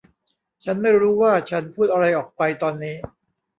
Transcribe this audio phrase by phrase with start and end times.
[0.63, 2.95] ฉันไม่รู้ว่าฉันพูดอะไรออกไปตอนนี้